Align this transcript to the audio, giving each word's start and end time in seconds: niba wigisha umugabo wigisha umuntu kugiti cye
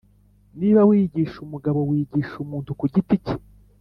niba 0.59 0.81
wigisha 0.89 1.37
umugabo 1.45 1.79
wigisha 1.89 2.35
umuntu 2.43 2.69
kugiti 2.79 3.15
cye 3.25 3.35